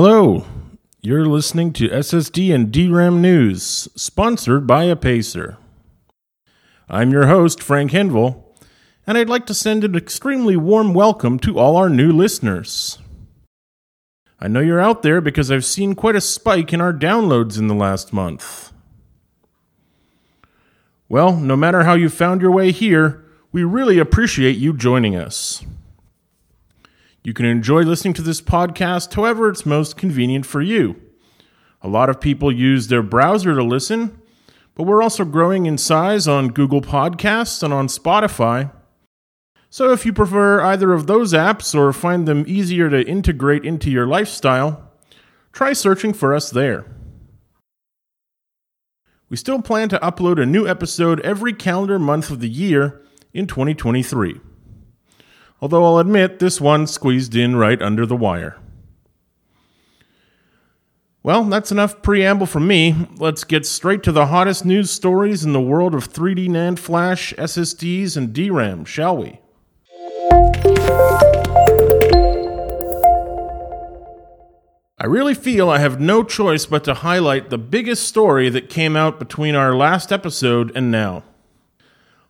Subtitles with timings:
[0.00, 0.46] Hello,
[1.02, 5.56] you're listening to SSD and DRAM News, sponsored by Apacer.
[6.88, 8.44] I'm your host, Frank Henville,
[9.08, 13.00] and I'd like to send an extremely warm welcome to all our new listeners.
[14.38, 17.66] I know you're out there because I've seen quite a spike in our downloads in
[17.66, 18.72] the last month.
[21.08, 25.64] Well, no matter how you found your way here, we really appreciate you joining us.
[27.28, 30.96] You can enjoy listening to this podcast however it's most convenient for you.
[31.82, 34.18] A lot of people use their browser to listen,
[34.74, 38.72] but we're also growing in size on Google Podcasts and on Spotify.
[39.68, 43.90] So if you prefer either of those apps or find them easier to integrate into
[43.90, 44.90] your lifestyle,
[45.52, 46.86] try searching for us there.
[49.28, 53.02] We still plan to upload a new episode every calendar month of the year
[53.34, 54.40] in 2023
[55.60, 58.56] although I'll admit this one squeezed in right under the wire.
[61.22, 62.94] Well, that's enough preamble from me.
[63.16, 67.34] Let's get straight to the hottest news stories in the world of 3D NAND flash,
[67.34, 69.40] SSDs, and DRAM, shall we?
[75.00, 78.96] I really feel I have no choice but to highlight the biggest story that came
[78.96, 81.24] out between our last episode and now.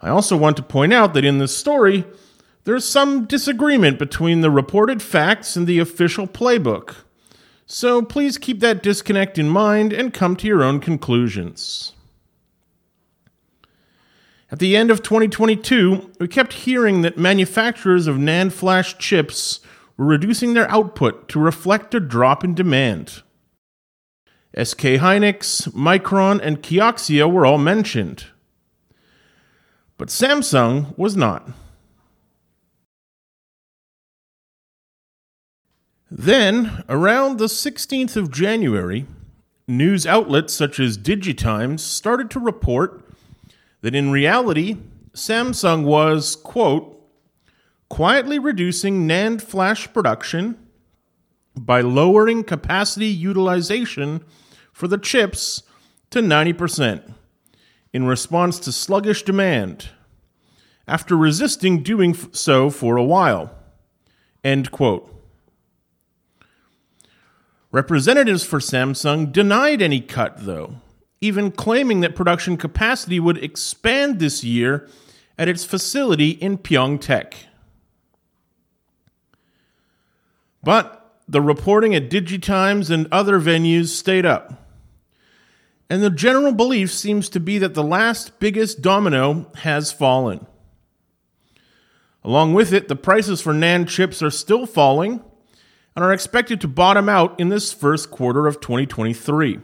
[0.00, 2.04] I also want to point out that in this story,
[2.66, 6.96] there's some disagreement between the reported facts and the official playbook.
[7.64, 11.92] So please keep that disconnect in mind and come to your own conclusions.
[14.50, 19.60] At the end of 2022, we kept hearing that manufacturers of NAND flash chips
[19.96, 23.22] were reducing their output to reflect a drop in demand.
[24.60, 28.24] SK Hynix, Micron, and Kioxia were all mentioned.
[29.98, 31.48] But Samsung was not.
[36.10, 39.06] Then, around the 16th of January,
[39.66, 43.04] news outlets such as Digitimes started to report
[43.80, 44.76] that in reality,
[45.14, 46.92] Samsung was, quote,
[47.88, 50.56] quietly reducing NAND flash production
[51.56, 54.22] by lowering capacity utilization
[54.72, 55.62] for the chips
[56.10, 57.14] to 90%
[57.92, 59.88] in response to sluggish demand,
[60.86, 63.50] after resisting doing so for a while.
[64.44, 65.15] End quote.
[67.76, 70.76] Representatives for Samsung denied any cut, though,
[71.20, 74.88] even claiming that production capacity would expand this year
[75.36, 77.34] at its facility in Pyeongtaek.
[80.62, 84.66] But the reporting at Digitimes and other venues stayed up.
[85.90, 90.46] And the general belief seems to be that the last biggest domino has fallen.
[92.24, 95.22] Along with it, the prices for NAND chips are still falling
[95.96, 99.58] and are expected to bottom out in this first quarter of 2023.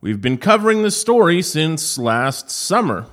[0.00, 3.06] We've been covering this story since last summer,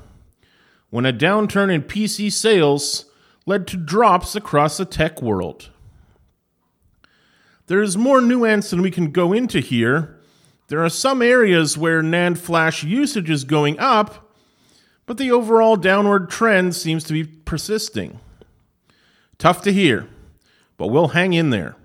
[0.92, 3.06] when a downturn in PC sales
[3.48, 5.70] led to drops across the tech world.
[7.66, 10.20] There's more nuance than we can go into here.
[10.68, 14.36] There are some areas where NAND flash usage is going up,
[15.06, 18.20] but the overall downward trend seems to be persisting.
[19.42, 20.08] Tough to hear,
[20.78, 21.76] but we'll hang in there.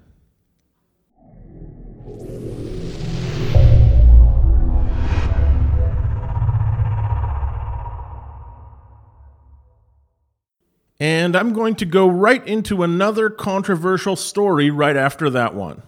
[11.01, 15.83] And I'm going to go right into another controversial story right after that one.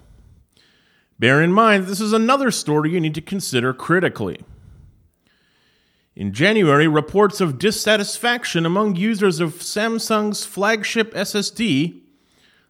[1.18, 4.40] Bear in mind, this is another story you need to consider critically.
[6.18, 12.00] In January, reports of dissatisfaction among users of Samsung's flagship SSD,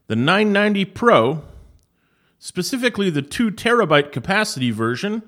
[0.06, 1.42] the 990 Pro,
[2.38, 5.23] specifically the 2 terabyte capacity version,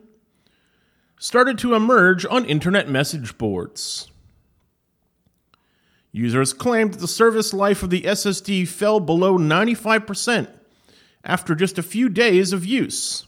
[1.19, 4.11] started to emerge on internet message boards.
[6.13, 10.47] Users claimed that the service life of the SSD fell below 95%
[11.25, 13.27] after just a few days of use.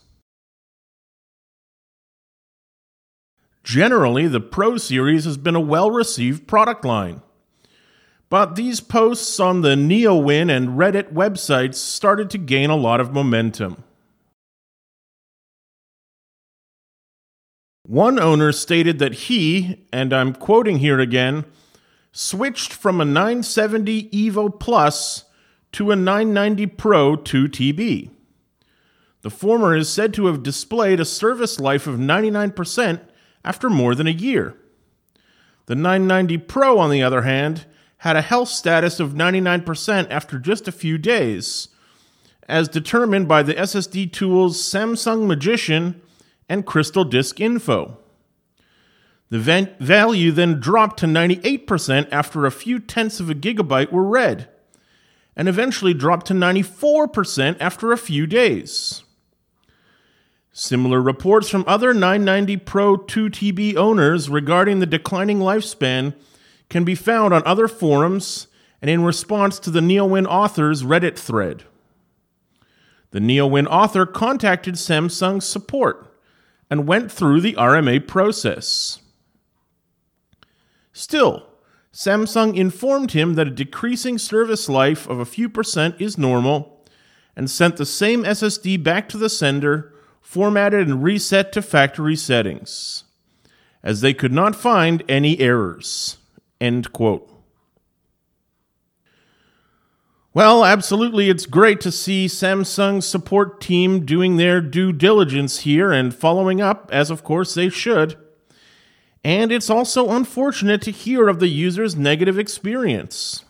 [3.64, 7.22] Generally, the Pro series has been a well received product line.
[8.28, 13.12] But these posts on the NeoWin and Reddit websites started to gain a lot of
[13.12, 13.84] momentum.
[17.84, 21.44] One owner stated that he, and I'm quoting here again,
[22.10, 25.24] switched from a 970 Evo Plus
[25.72, 28.10] to a 990 Pro 2 TB.
[29.20, 33.00] The former is said to have displayed a service life of 99%
[33.44, 34.54] after more than a year.
[35.66, 37.66] The 990 Pro, on the other hand,
[37.98, 41.68] had a health status of 99% after just a few days,
[42.48, 46.02] as determined by the SSD tools Samsung Magician
[46.48, 47.98] and Crystal Disk Info.
[49.30, 54.48] The value then dropped to 98% after a few tenths of a gigabyte were read,
[55.34, 59.04] and eventually dropped to 94% after a few days.
[60.52, 66.14] Similar reports from other 990 Pro 2TB owners regarding the declining lifespan
[66.68, 68.48] can be found on other forums
[68.82, 71.64] and in response to the Neowin author's Reddit thread.
[73.12, 76.14] The Neowin author contacted Samsung's support
[76.68, 79.00] and went through the RMA process.
[80.92, 81.46] Still,
[81.92, 86.84] Samsung informed him that a decreasing service life of a few percent is normal
[87.36, 89.91] and sent the same SSD back to the sender,
[90.22, 93.04] formatted and reset to factory settings,
[93.82, 96.16] as they could not find any errors.
[96.60, 97.28] End quote.
[100.34, 106.14] Well, absolutely, it's great to see Samsung's support team doing their due diligence here and
[106.14, 108.16] following up, as of course they should.
[109.22, 113.44] And it's also unfortunate to hear of the user's negative experience.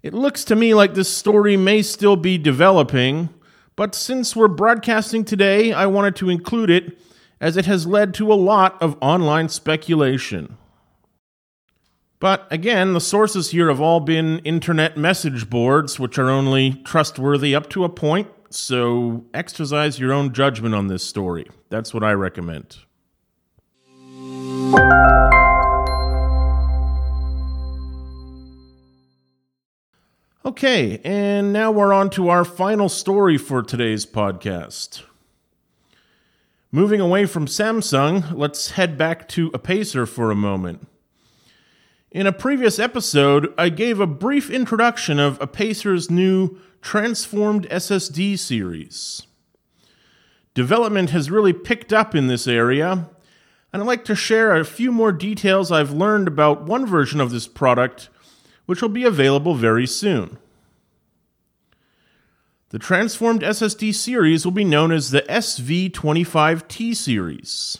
[0.00, 3.28] It looks to me like this story may still be developing,
[3.80, 6.98] but since we're broadcasting today, I wanted to include it
[7.40, 10.58] as it has led to a lot of online speculation.
[12.18, 17.54] But again, the sources here have all been internet message boards, which are only trustworthy
[17.54, 21.46] up to a point, so exercise your own judgment on this story.
[21.70, 22.76] That's what I recommend.
[30.42, 35.02] Okay, and now we're on to our final story for today's podcast.
[36.72, 40.88] Moving away from Samsung, let's head back to Apacer for a moment.
[42.10, 49.26] In a previous episode, I gave a brief introduction of Apacer's new Transformed SSD series.
[50.54, 53.10] Development has really picked up in this area,
[53.74, 57.30] and I'd like to share a few more details I've learned about one version of
[57.30, 58.08] this product,
[58.70, 60.38] which will be available very soon.
[62.68, 67.78] The transformed SSD series will be known as the SV25T series.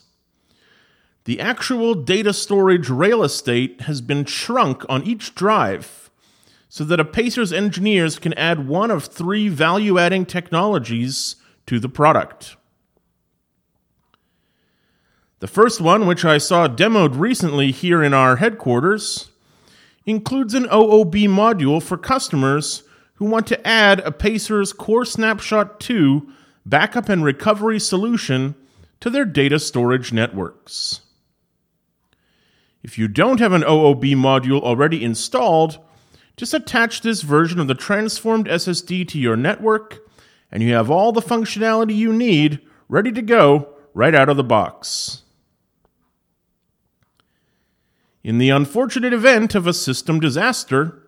[1.27, 6.11] The actual data storage rail estate has been shrunk on each drive
[6.69, 11.37] so that Apacer's engineers can add one of three value adding technologies
[11.67, 12.57] to the product.
[15.39, 19.31] The first one, which I saw demoed recently here in our headquarters,
[20.06, 22.82] includes an OOB module for customers
[23.14, 26.32] who want to add Apacer's Core Snapshot 2
[26.64, 28.55] backup and recovery solution
[29.00, 31.00] to their data storage networks.
[32.82, 35.79] If you don't have an OOB module already installed,
[36.37, 39.99] just attach this version of the transformed SSD to your network,
[40.50, 44.44] and you have all the functionality you need ready to go right out of the
[44.44, 45.23] box.
[48.23, 51.03] In the unfortunate event of a system disaster,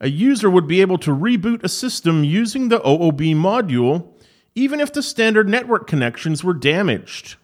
[0.00, 4.08] a user would be able to reboot a system using the OOB module
[4.54, 7.36] even if the standard network connections were damaged.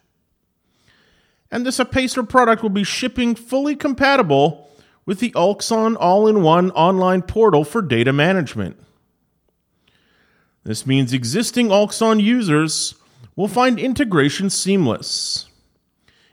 [1.51, 4.69] And this Apacer product will be shipping fully compatible
[5.05, 8.77] with the Ulxon all in one online portal for data management.
[10.65, 12.97] This means existing Ulxon users
[13.37, 15.47] will find integration seamless,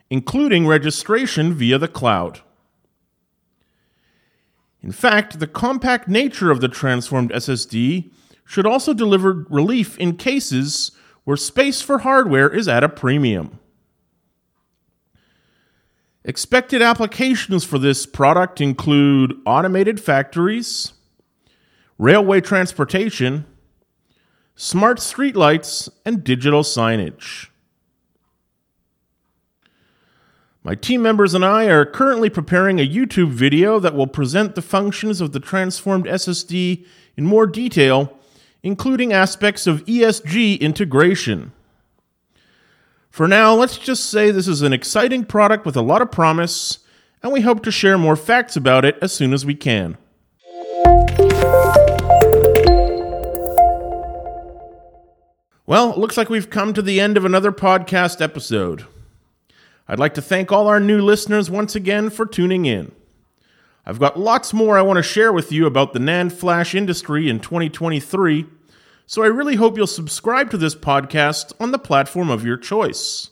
[0.10, 2.42] including registration via the cloud.
[4.84, 8.12] In fact, the compact nature of the transformed SSD
[8.46, 10.92] should also deliver relief in cases
[11.24, 13.60] where space for hardware is at a premium.
[16.26, 20.94] Expected applications for this product include automated factories,
[21.98, 23.46] railway transportation,
[24.56, 27.48] smart streetlights, and digital signage.
[30.66, 34.62] My team members and I are currently preparing a YouTube video that will present the
[34.62, 36.86] functions of the transformed SSD
[37.18, 38.18] in more detail,
[38.64, 41.52] including aspects of ESG integration.
[43.10, 46.80] For now, let's just say this is an exciting product with a lot of promise,
[47.22, 49.98] and we hope to share more facts about it as soon as we can.
[55.66, 58.86] Well, it looks like we've come to the end of another podcast episode.
[59.88, 62.92] I'd like to thank all our new listeners once again for tuning in.
[63.86, 67.30] I've got lots more I want to share with you about the NAND flash industry
[67.30, 68.46] in 2023,
[69.06, 73.32] so I really hope you'll subscribe to this podcast on the platform of your choice.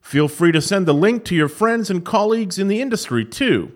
[0.00, 3.72] Feel free to send the link to your friends and colleagues in the industry too.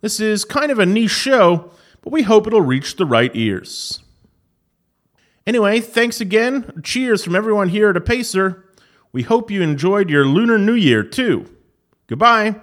[0.00, 1.70] This is kind of a niche show,
[2.02, 4.00] but we hope it'll reach the right ears.
[5.46, 6.80] Anyway, thanks again.
[6.82, 8.64] Cheers from everyone here at Apacer.
[9.14, 11.46] We hope you enjoyed your Lunar New Year too.
[12.08, 12.56] Goodbye.